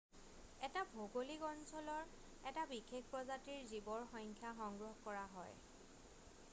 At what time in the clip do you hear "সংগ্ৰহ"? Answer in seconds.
4.63-5.07